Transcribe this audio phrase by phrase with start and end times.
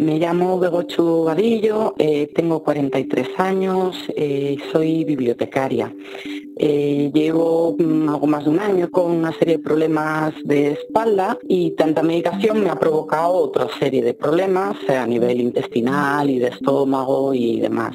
[0.00, 5.94] Me llamo Begochu Vadillo, eh, tengo 43 años, eh, soy bibliotecaria.
[6.56, 11.36] Eh, llevo mm, algo más de un año con una serie de problemas de espalda
[11.46, 16.48] y tanta medicación me ha provocado otra serie de problemas a nivel intestinal y de
[16.48, 17.94] estómago y demás.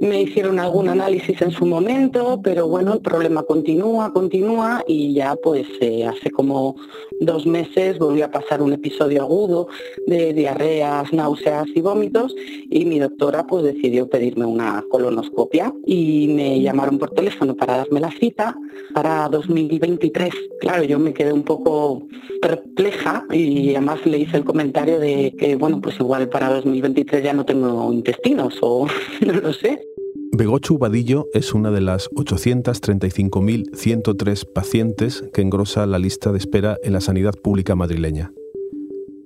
[0.00, 5.36] Me hicieron algún análisis en su momento, pero bueno, el problema continúa, continúa y ya
[5.36, 6.74] pues eh, hace como
[7.20, 9.68] dos meses volví a pasar un episodio agudo
[10.06, 12.34] de diarreas, náuseas y vómitos
[12.70, 18.00] y mi doctora pues decidió pedirme una colonoscopia y me llamaron por teléfono para darme
[18.00, 18.56] la cita
[18.94, 20.32] para 2023.
[20.60, 22.06] Claro, yo me quedé un poco
[22.40, 27.34] perpleja y además le hice el comentario de que bueno, pues igual para 2023 ya
[27.34, 28.86] no tengo intestinos o
[29.26, 29.89] no lo sé.
[30.32, 36.92] Begochu Vadillo es una de las 835.103 pacientes que engrosa la lista de espera en
[36.92, 38.32] la sanidad pública madrileña.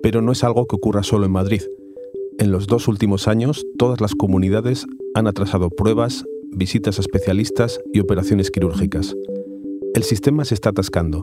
[0.03, 1.61] Pero no es algo que ocurra solo en Madrid.
[2.39, 8.01] En los dos últimos años, todas las comunidades han atrasado pruebas, visitas a especialistas y
[8.01, 9.15] operaciones quirúrgicas.
[9.95, 11.23] El sistema se está atascando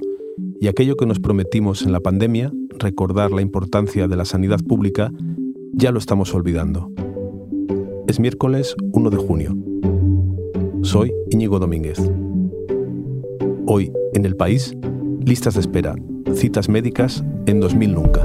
[0.59, 5.11] y aquello que nos prometimos en la pandemia, recordar la importancia de la sanidad pública,
[5.73, 6.91] ya lo estamos olvidando.
[8.07, 9.70] Es miércoles 1 de junio.
[10.83, 11.99] Soy Íñigo Domínguez.
[13.67, 14.75] Hoy, en el país,
[15.23, 15.95] listas de espera,
[16.33, 18.21] citas médicas en 2000 nunca.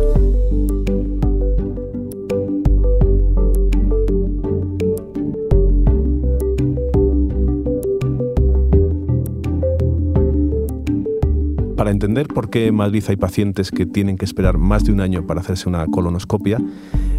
[11.77, 15.01] Para entender por qué en Madrid hay pacientes que tienen que esperar más de un
[15.01, 16.59] año para hacerse una colonoscopia,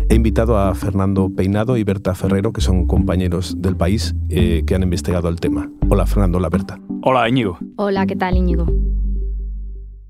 [0.10, 4.74] He invitado a Fernando Peinado y Berta Ferrero, que son compañeros del país eh, que
[4.74, 5.70] han investigado el tema.
[5.90, 6.80] Hola Fernando, hola Berta.
[7.02, 7.60] Hola Íñigo.
[7.76, 8.66] Hola, ¿qué tal Íñigo?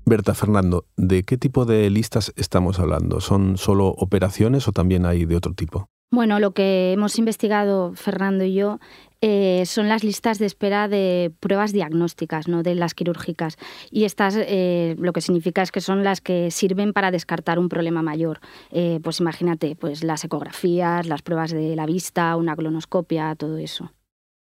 [0.06, 3.20] Berta, Fernando, ¿de qué tipo de listas estamos hablando?
[3.20, 5.88] ¿Son solo operaciones o también hay de otro tipo?
[6.12, 8.78] Bueno, lo que hemos investigado Fernando y yo
[9.20, 13.56] eh, son las listas de espera de pruebas diagnósticas, no de las quirúrgicas.
[13.90, 17.68] Y estas eh, lo que significa es que son las que sirven para descartar un
[17.68, 18.40] problema mayor.
[18.70, 23.92] Eh, pues imagínate, pues las ecografías, las pruebas de la vista, una colonoscopia, todo eso.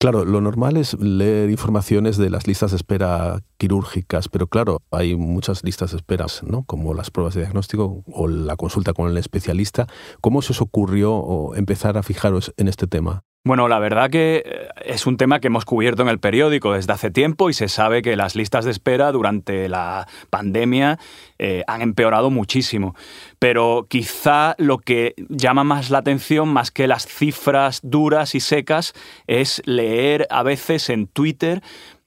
[0.00, 5.14] Claro, lo normal es leer informaciones de las listas de espera quirúrgicas, pero claro, hay
[5.16, 6.64] muchas listas de espera, ¿no?
[6.64, 9.86] Como las pruebas de diagnóstico o la consulta con el especialista.
[10.20, 13.22] ¿Cómo se os ocurrió empezar a fijaros en este tema?
[13.46, 16.94] Bueno, la verdad que eh, es un tema que hemos cubierto en el periódico desde
[16.94, 20.98] hace tiempo y se sabe que las listas de espera durante la pandemia
[21.38, 22.96] eh, han empeorado muchísimo.
[23.38, 28.94] Pero quizá lo que llama más la atención, más que las cifras duras y secas,
[29.26, 31.62] es leer a veces en Twitter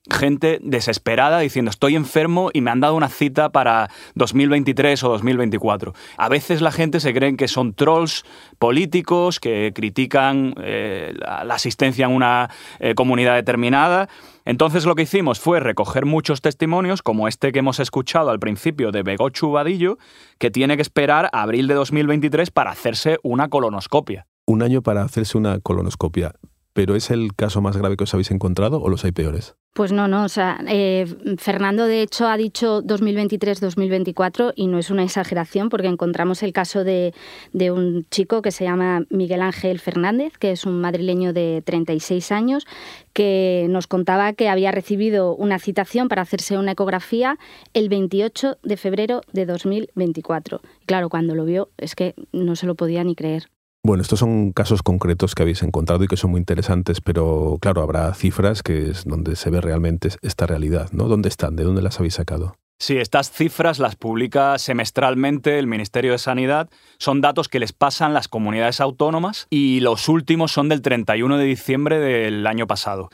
[0.09, 5.94] gente desesperada diciendo estoy enfermo y me han dado una cita para 2023 o 2024.
[6.18, 8.25] A veces la gente se cree que son trolls
[8.59, 14.09] políticos que critican eh, la, asistencia en una eh, comunidad determinada.
[14.45, 18.91] Entonces lo que hicimos fue recoger muchos testimonios, como este que hemos escuchado al principio
[18.91, 19.97] de Begochu Vadillo,
[20.38, 24.28] que tiene que esperar a abril de 2023 para hacerse una colonoscopia.
[24.45, 26.31] Un año para hacerse una colonoscopia.
[26.77, 29.55] ¿Pero es el caso más grave que os habéis encontrado o los hay peores?
[29.73, 30.23] Pues no, no.
[30.23, 31.07] O sea, eh,
[31.39, 36.83] Fernando de hecho ha dicho 2023-2024 y no es una exageración porque encontramos el caso
[36.83, 37.15] de,
[37.51, 42.31] de, un chico que se llama Miguel Ángel Fernández, que es un madrileño de 36
[42.31, 42.67] años,
[43.11, 47.39] que nos contaba que había recibido una citación para hacerse una ecografía
[47.73, 50.61] el 28 de febrero de 2024.
[50.85, 53.49] Claro, cuando lo vio es que no se lo podía ni creer.
[53.87, 57.81] Bueno, estos son casos concretos que habéis encontrado y que son muy interesantes, pero claro,
[57.81, 61.05] habrá cifras que es donde se ve realmente esta realidad, ¿no?
[61.05, 61.55] ¿Dónde están?
[61.55, 62.57] ¿De dónde las habéis sacado?
[62.79, 66.69] Sí, estas cifras las publica semestralmente el Ministerio de Sanidad.
[66.97, 71.45] Son datos que les pasan las comunidades autónomas y los últimos son del 31 de
[71.45, 73.07] diciembre del año pasado.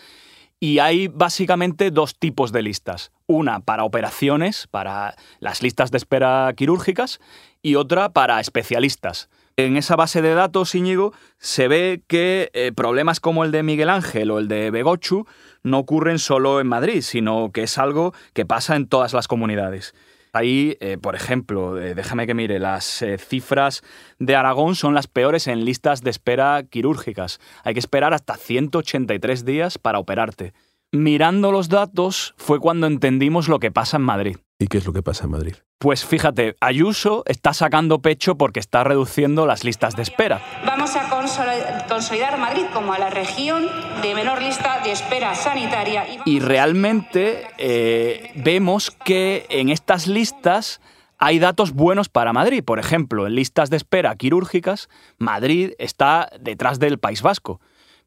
[0.60, 3.12] Y hay básicamente dos tipos de listas.
[3.28, 7.20] Una para operaciones, para las listas de espera quirúrgicas,
[7.62, 13.20] y otra para especialistas en esa base de datos, Íñigo, se ve que eh, problemas
[13.20, 15.28] como el de Miguel Ángel o el de Begochu
[15.62, 19.94] no ocurren solo en Madrid, sino que es algo que pasa en todas las comunidades.
[20.32, 23.84] Ahí, eh, por ejemplo, eh, déjame que mire, las cifras
[24.18, 27.40] de Aragón son las peores en listas de espera quirúrgicas.
[27.64, 30.54] Hay que esperar hasta 183 días para operarte.
[30.94, 34.38] Mirando los datos fue cuando entendimos lo que pasa en Madrid.
[34.60, 35.56] ¿Y qué es lo que pasa en Madrid?
[35.80, 40.40] Pues fíjate, Ayuso está sacando pecho porque está reduciendo las listas de espera.
[40.68, 41.10] Vamos a
[41.90, 43.66] consolidar Madrid como a la región
[44.04, 46.06] de menor lista de espera sanitaria.
[46.26, 50.80] Y, realmente eh, vemos que en estas listas
[51.18, 52.64] hay datos buenos para Madrid.
[52.64, 57.60] Por ejemplo, en listas de espera quirúrgicas, Madrid está detrás del País Vasco.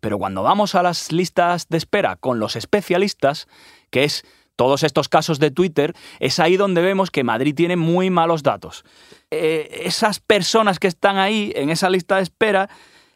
[0.06, 3.48] Pero cuando vamos a las listas de espera con los especialistas,
[3.90, 4.24] que es
[4.54, 8.84] todos estos casos de Twitter, es ahí donde vemos que Madrid tiene muy malos datos.
[9.32, 12.70] Eh, esas personas que están ahí en esa lista de espera,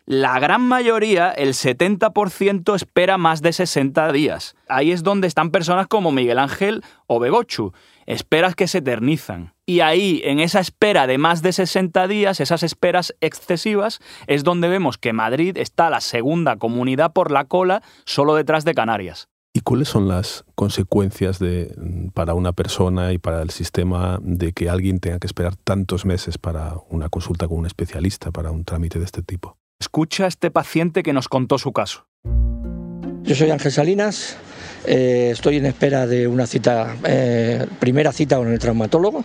[0.05, 4.57] la gran mayoría, el 70%, espera más de 60 días.
[4.69, 7.73] Ahí es donde están personas como Miguel Ángel o Begochu,
[8.07, 9.55] esperas que se eternizan.
[9.71, 14.67] Y ahí, en esa espera de más de 60 días, esas esperas excesivas, es donde
[14.67, 19.29] vemos que Madrid está la segunda comunidad por la cola, solo detrás de Canarias.
[19.55, 21.73] ¿Y cuáles son las consecuencias de,
[22.15, 26.37] para una persona y para el sistema de que alguien tenga que esperar tantos meses
[26.37, 29.57] para una consulta con un especialista, para un trámite de este tipo?
[29.79, 32.09] Escucha a este paciente que nos contó su caso.
[33.23, 34.37] Yo soy Ángel Salinas,
[34.85, 39.25] eh, estoy en espera de una cita, eh, primera cita con el traumatólogo,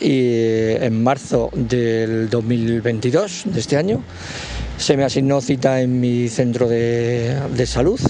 [0.00, 4.02] y en marzo del 2022, de este año,
[4.76, 8.00] se me asignó cita en mi centro de, salud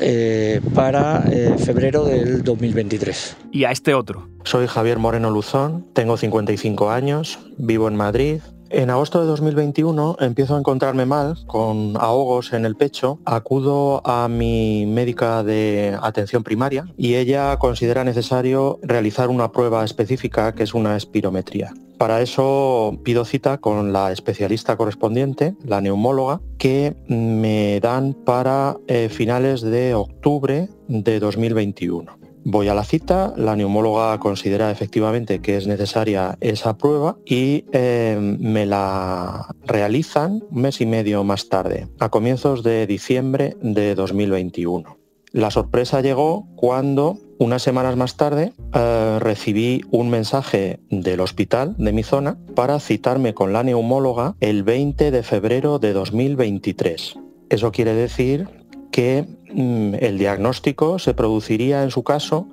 [0.00, 1.24] eh, para
[1.58, 3.36] febrero del 2023.
[3.52, 4.28] ¿Y a este otro?
[4.44, 10.54] Soy Javier Moreno Luzón, tengo 55 años, vivo en Madrid, en agosto de 2021 empiezo
[10.54, 13.18] a encontrarme mal, con ahogos en el pecho.
[13.24, 20.54] Acudo a mi médica de atención primaria y ella considera necesario realizar una prueba específica
[20.54, 21.72] que es una espirometría.
[21.98, 29.08] Para eso pido cita con la especialista correspondiente, la neumóloga, que me dan para eh,
[29.08, 32.17] finales de octubre de 2021.
[32.44, 38.38] Voy a la cita, la neumóloga considera efectivamente que es necesaria esa prueba y em,
[38.40, 44.98] me la realizan un mes y medio más tarde, a comienzos de diciembre de 2021.
[45.32, 51.92] La sorpresa llegó cuando unas semanas más tarde eh, recibí un mensaje del hospital de
[51.92, 57.18] mi zona para citarme con la neumóloga el 20 de febrero de 2023.
[57.50, 58.48] Eso quiere decir
[58.98, 62.48] que mm, el diagnóstico se produciría en su caso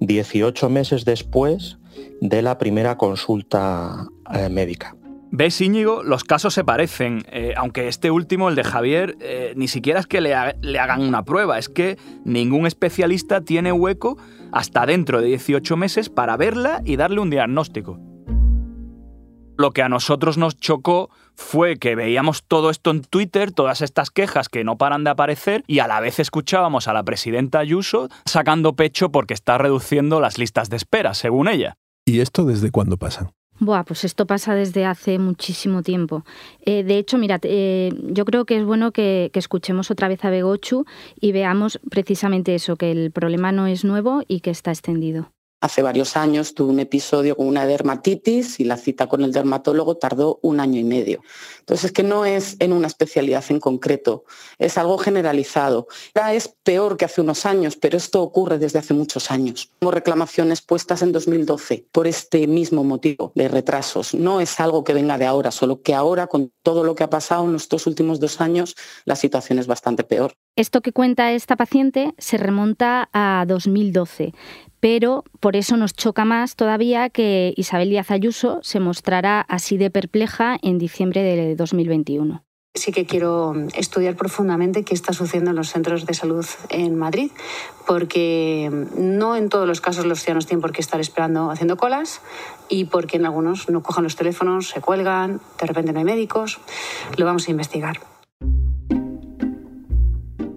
[0.00, 1.76] 18 meses después
[2.22, 4.96] de la primera consulta eh, médica.
[5.30, 6.02] ¿Ves, Íñigo?
[6.02, 10.06] Los casos se parecen, eh, aunque este último, el de Javier, eh, ni siquiera es
[10.06, 14.16] que le, le, hagan una prueba, es que ningún especialista tiene hueco
[14.52, 18.00] hasta dentro de 18 meses para verla y darle un diagnóstico.
[19.60, 24.10] Lo que a nosotros nos chocó fue que veíamos todo esto en Twitter, todas estas
[24.10, 28.08] quejas que no paran de aparecer y a la vez escuchábamos a la presidenta Ayuso
[28.24, 31.74] sacando pecho porque está reduciendo las listas de espera, según ella.
[32.06, 33.32] ¿Y esto desde cuándo pasa?
[33.58, 36.24] Buah, pues esto pasa desde hace muchísimo tiempo.
[36.64, 40.24] Eh, de hecho, mirad, eh, yo creo que es bueno que, que, escuchemos otra vez
[40.24, 40.86] a Begochu
[41.20, 45.30] y veamos precisamente eso, que el problema no es nuevo y que está extendido.
[45.60, 49.98] Hace varios años tuve un episodio con una dermatitis y la cita con el dermatólogo
[49.98, 51.20] tardó un año y medio.
[51.58, 54.24] Entonces es que no es en una especialidad en concreto,
[54.58, 55.86] es algo generalizado.
[56.14, 59.70] Ya es peor que hace unos años, pero esto ocurre desde hace muchos años.
[59.78, 64.14] Tengo reclamaciones puestas en 2012 por este mismo motivo de retrasos.
[64.14, 67.10] No es algo que venga de ahora, solo que ahora con todo lo que ha
[67.10, 70.34] pasado en estos últimos dos años, la situación es bastante peor.
[70.56, 74.32] Esto que cuenta esta paciente se remonta a 2012,
[74.80, 79.90] pero por eso nos choca más todavía que Isabel Díaz Ayuso se mostrará así de
[79.90, 82.44] perpleja en diciembre de 2021.
[82.74, 87.32] Sí que quiero estudiar profundamente qué está sucediendo en los centros de salud en Madrid,
[87.86, 92.20] porque no en todos los casos los ciudadanos tienen por qué estar esperando haciendo colas
[92.68, 96.60] y porque en algunos no cojan los teléfonos, se cuelgan, de repente no hay médicos.
[97.16, 98.09] Lo vamos a investigar.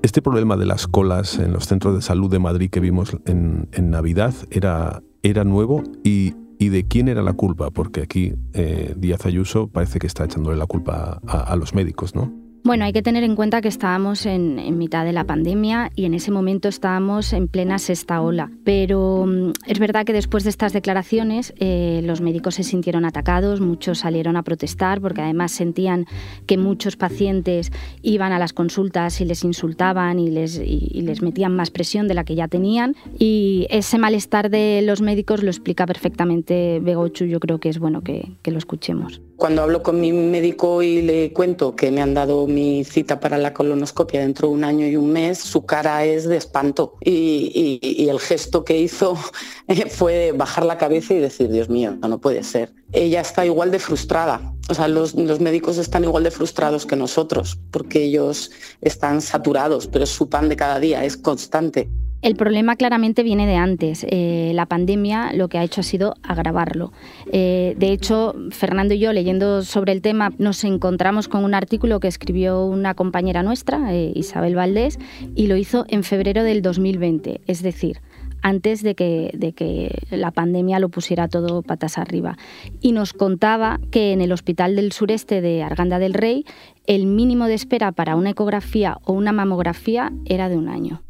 [0.03, 3.69] Este problema de las colas en los centros de salud de Madrid que vimos en,
[3.89, 9.67] Navidad era, era nuevo y, de quién era la culpa, porque aquí eh, Díaz Ayuso
[9.67, 12.33] parece que está echándole la culpa a los médicos, ¿no?
[12.65, 16.13] Bueno, hay que tener en cuenta que estábamos en, mitad de la pandemia y en
[16.13, 18.51] ese momento estábamos en plena sexta ola.
[18.63, 23.59] Pero mm, es verdad que después de estas declaraciones eh, los médicos se sintieron atacados,
[23.59, 26.05] muchos salieron a protestar porque además sentían
[26.47, 31.69] que muchos pacientes iban a las consultas y les insultaban y les, les metían más
[31.69, 32.95] presión de la que ya tenían.
[33.19, 38.03] Y ese malestar de los médicos lo explica perfectamente Begochu, yo creo que es bueno
[38.03, 39.21] que lo escuchemos.
[39.35, 43.37] Cuando hablo con mi médico y le cuento que me han dado mi cita para
[43.37, 47.79] la colonoscopia dentro de un año y un mes, su cara es de espanto y,
[48.09, 49.15] el gesto que hizo
[49.89, 52.73] fue bajar la cabeza y decir, Dios mío, no, puede ser.
[52.91, 56.95] Ella está igual de frustrada, o sea, los, los, médicos están igual de frustrados que
[56.95, 61.89] nosotros, porque ellos están saturados, pero su pan de cada día es constante.
[62.23, 64.05] El problema claramente viene de antes.
[64.09, 66.93] Eh, la pandemia lo que ha hecho ha sido agravarlo.
[67.33, 71.99] Eh, de hecho, Fernando y yo, leyendo sobre el tema, nos encontramos con un artículo
[71.99, 74.99] que escribió una compañera nuestra, eh, Isabel Valdés,
[75.35, 77.99] y lo hizo en febrero del 2020, es decir,
[78.41, 82.37] antes de que, de que la pandemia lo pusiera todo patas arriba.
[82.79, 86.45] Y nos contaba que en el Hospital del Sureste de Arganda del Rey,
[86.87, 91.03] el mínimo de espera para una ecografía o una mamografía era de un año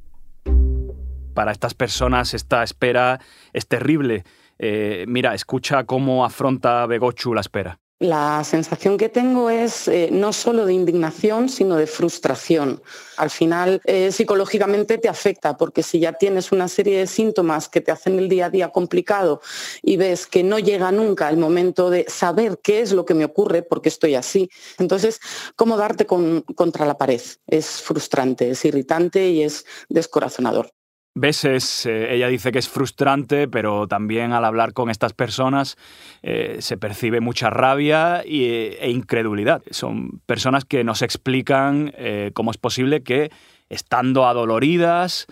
[1.34, 3.20] para estas personas esta espera
[3.52, 4.24] es terrible.
[4.60, 7.80] Eh, mira, escucha cómo afronta Begochu la espera.
[8.04, 12.82] La sensación que tengo es eh, no solo de indignación, sino de frustración.
[13.16, 17.80] Al final, eh, psicológicamente te afecta, porque si ya tienes una serie de síntomas que
[17.80, 19.40] te hacen el día a día complicado
[19.82, 23.24] y ves que no llega nunca el momento de saber qué es lo que me
[23.24, 24.50] ocurre, porque estoy así,
[24.80, 25.22] entonces,
[25.56, 27.22] ¿cómo darte contra la pared?
[27.48, 30.74] Es frustrante, es irritante y es descorazonador
[31.15, 35.77] veces eh, ella dice que es frustrante, pero también al hablar con estas personas
[36.22, 39.62] eh, se percibe mucha rabia e incredulidad.
[39.70, 43.32] Son personas que nos explican eh, cómo es posible que,
[43.70, 45.27] estando adoloridas,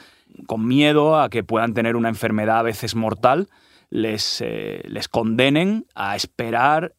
[0.46, 3.50] con miedo a que puedan tener una enfermedad a veces mortal,
[3.90, 4.42] les,
[4.86, 6.94] les condenen a esperar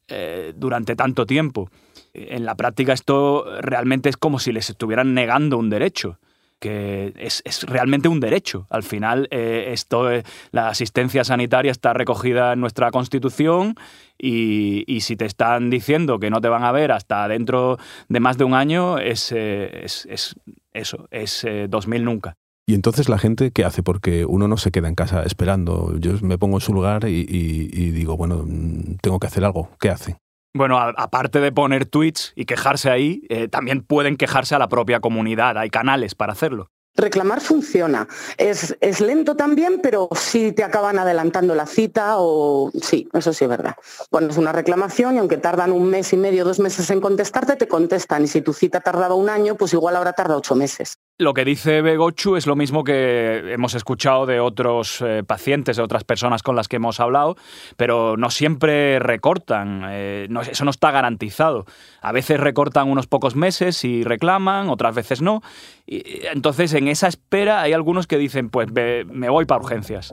[0.55, 1.71] durante tanto tiempo.
[2.13, 6.19] En la práctica esto realmente es como si les estuvieran negando un derecho
[6.63, 8.69] que es, realmente un derecho.
[8.71, 10.09] Al final, eh, esto,
[10.53, 13.75] la asistencia sanitaria está recogida en nuestra Constitución
[14.17, 17.79] y, si te están diciendo que no te van a ver hasta dentro
[18.09, 22.35] de más de un año, es, eh, eso, es 2000 eh, nunca.
[22.65, 23.83] Y entonces la gente, ¿qué hace?
[23.83, 25.99] Porque uno no se queda en casa esperando.
[25.99, 29.69] Yo me pongo en su lugar y, y digo, bueno, mm, tengo que hacer algo.
[29.81, 30.22] ¿Qué hace?
[30.55, 35.01] Bueno, aparte de poner tweets y quejarse ahí, eh, también pueden quejarse a la propia
[35.01, 35.57] comunidad.
[35.57, 36.71] Hay canales para hacerlo.
[36.95, 38.07] Reclamar funciona.
[38.37, 43.45] Es, es, lento también, pero sí te acaban adelantando la cita o sí, eso sí
[43.45, 43.77] es verdad.
[44.11, 47.67] Pones una reclamación y aunque tardan un mes y medio, dos meses en contestarte, te
[47.67, 48.25] contestan.
[48.25, 50.99] Y si tu cita tardaba un año, pues igual ahora tarda ocho meses.
[51.19, 55.83] Lo que dice Begochu es lo mismo que hemos escuchado de otros eh, pacientes, de
[55.83, 57.37] otras personas con las que hemos hablado,
[57.77, 61.67] pero no siempre recortan, eh, eso no está garantizado.
[62.01, 65.43] A veces recortan unos pocos meses y reclaman, otras veces no.
[65.87, 66.03] Y,
[66.33, 70.13] entonces, en esa espera hay algunos que dicen, pues me voy para urgencias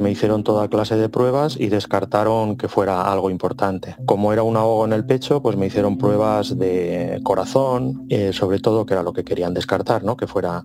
[0.00, 3.96] me hicieron toda clase de pruebas y descartaron que fuera algo importante.
[4.06, 8.58] Como era un ahogo en el pecho, pues me hicieron pruebas de corazón, eh, sobre
[8.58, 10.16] todo que era lo que querían descartar, ¿no?
[10.16, 10.64] que fuera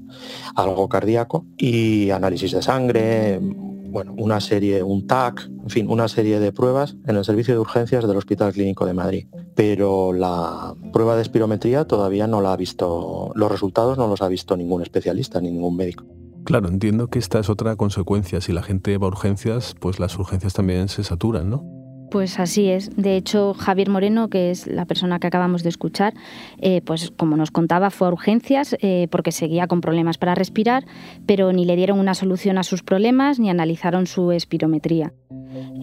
[0.55, 3.39] algo cardíaco, y análisis de sangre,
[3.95, 7.61] bueno, una serie, un TAC, en fin, una serie de pruebas en el servicio de
[7.61, 9.27] urgencias del Hospital Clínico de Madrid.
[9.55, 14.27] Pero la prueba de espirometría todavía no la ha visto, los resultados no los ha
[14.27, 16.03] visto ningún especialista ni ningún médico.
[16.45, 18.39] Claro, entiendo que esta es otra consecuencia.
[18.39, 21.63] Si la gente va a urgencias, pues las urgencias también se saturan, ¿no?
[22.11, 22.95] Pues así es.
[22.95, 26.13] De hecho, Javier Moreno, que es la persona que acabamos de escuchar,
[26.59, 30.85] eh, pues como nos contaba, fue a urgencias eh, porque seguía con problemas para respirar,
[31.25, 35.13] pero ni le dieron una solución a sus problemas ni analizaron su espirometría.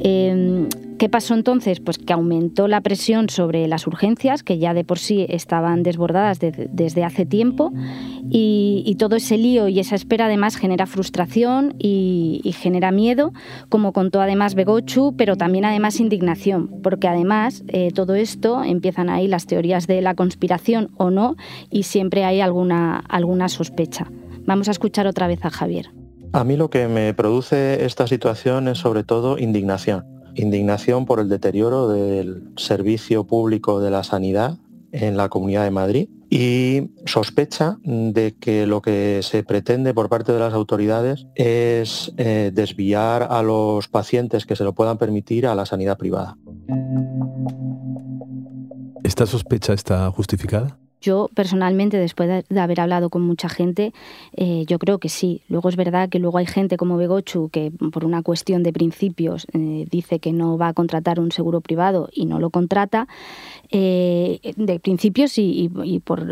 [0.01, 0.69] Em,
[1.03, 1.81] ¿Qué pasó entonces?
[1.81, 6.39] Pues que aumentó la presión sobre las urgencias, que ya de por sí estaban desbordadas
[6.39, 7.73] desde hace tiempo,
[8.31, 13.33] y, todo ese lío y esa espera además genera frustración y, genera miedo,
[13.69, 19.27] como contó además Begochu, pero también además indignación, porque además eh, todo esto empiezan ahí
[19.27, 21.35] las teorías de la conspiración o no,
[21.69, 24.07] y siempre hay alguna, alguna sospecha.
[24.47, 25.91] Vamos a escuchar otra vez a Javier.
[26.35, 30.07] A mí lo que me produce esta situación es sobre todo indignación.
[30.35, 34.57] Indignación por el deterioro del servicio público de la sanidad
[34.93, 40.33] en la Comunidad de Madrid y sospecha de que lo que se pretende por parte
[40.33, 45.55] de las autoridades es eh, desviar a los pacientes que se lo puedan permitir a
[45.55, 46.39] la sanidad privada.
[49.05, 50.79] ¿Esta sospecha está justificada?
[51.03, 53.93] Yo personalmente, después de, haber hablado con mucha gente,
[54.37, 55.43] eh, yo creo que sí.
[55.49, 59.49] Luego es verdad que luego hay gente como Begochu que por una cuestión de principios
[59.53, 63.09] eh, dice que no va a contratar un seguro privado y no lo contrata,
[63.73, 65.71] eh, de principios y,
[66.05, 66.25] por,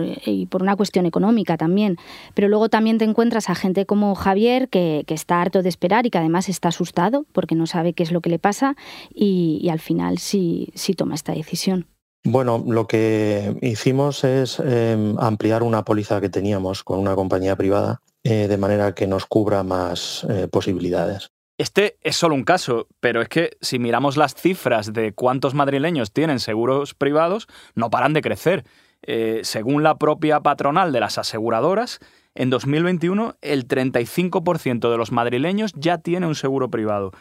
[0.49, 1.97] por, una cuestión económica también.
[2.35, 6.11] Pero luego también te encuentras a gente como Javier que, está harto de esperar y
[6.11, 8.77] que además está asustado porque no sabe qué es lo que le pasa
[9.13, 11.87] y, al final sí, sí toma esta decisión.
[12.25, 18.03] Bueno, lo que hicimos es em, ampliar una póliza que teníamos con una compañía privada
[18.23, 21.31] eh, de manera que nos cubra más eh, posibilidades.
[21.57, 26.13] Este es solo un caso, pero es que si miramos las cifras de cuántos madrileños
[26.13, 28.65] tienen seguros privados, no paran de crecer.
[29.03, 32.01] Eh, según la propia patronal de las aseguradoras,
[32.35, 37.13] en 2021 el 35% de los madrileños ya tiene un seguro privado.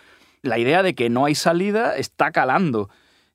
[0.42, 2.90] La idea de que no hay salida está calando.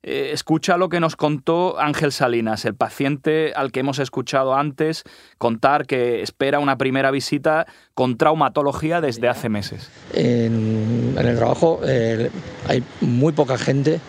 [0.07, 5.03] Eh, escucha lo que nos contó Ángel Salinas, el paciente al que hemos escuchado antes
[5.39, 9.89] contar que espera una primera visita con traumatología desde hace meses.
[10.13, 12.29] En, el trabajo eh,
[12.67, 13.99] hay muy poca gente,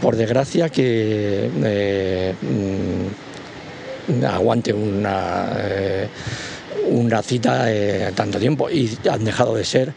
[0.00, 2.34] por desgracia, que eh,
[4.08, 5.46] mm, aguante una,
[6.88, 7.66] una cita
[8.14, 8.70] tanto tiempo.
[8.70, 9.92] Y han dejado de ser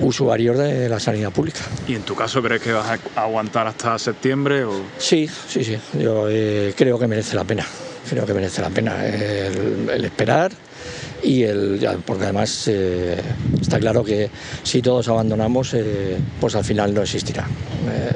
[0.00, 1.60] usuarios de la sanidad pública.
[1.86, 4.64] ¿Y en tu caso crees que vas a aguantar hasta septiembre?
[4.64, 4.82] O...
[4.98, 5.78] Sí, sí, sí.
[5.98, 7.64] Yo eh, creo que merece la pena.
[8.08, 10.52] Creo que merece la pena el, esperar
[11.22, 13.20] y el porque además eh,
[13.60, 14.30] está claro que
[14.62, 17.48] si todos abandonamos, eh, pues al final no existirá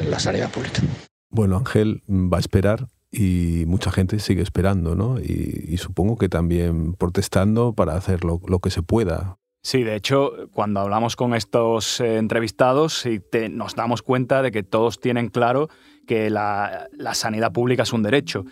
[0.09, 0.81] la sanidad pública.
[1.29, 5.19] Bueno, Ángel va a esperar y mucha gente sigue esperando, ¿no?
[5.19, 10.49] Y, supongo que también protestando para hacer lo, lo que se pueda Sí, de hecho,
[10.53, 13.05] cuando hablamos con estos eh, entrevistados,
[13.51, 15.69] nos damos cuenta de que todos tienen claro
[16.07, 18.45] que la, sanidad pública es un derecho.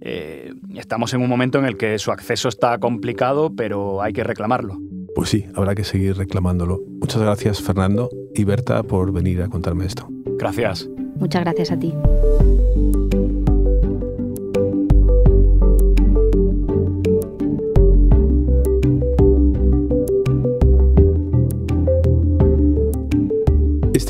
[0.00, 4.24] Eh, estamos en un momento en el que su acceso está complicado, pero hay que
[4.24, 4.78] reclamarlo.
[5.14, 6.80] Pues sí, habrá que seguir reclamándolo.
[7.00, 10.08] Muchas gracias, Fernando y Berta, por venir a contarme esto.
[10.38, 10.88] Gracias.
[11.16, 11.94] Muchas gracias a ti.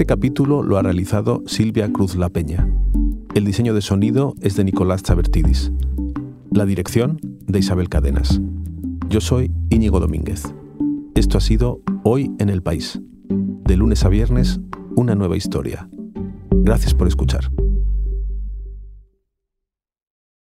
[0.03, 2.69] Este capítulo lo ha realizado Silvia Cruz La Peña.
[3.37, 5.71] El diseño de sonido es de Nicolás Chabertidis.
[6.51, 8.41] La dirección de Isabel Cadenas.
[9.09, 10.53] Yo soy Íñigo Domínguez.
[11.15, 13.01] Esto ha sido Hoy en el País.
[13.29, 14.59] De lunes a viernes,
[14.97, 15.89] una nueva historia.
[16.51, 17.53] Gracias por escuchar.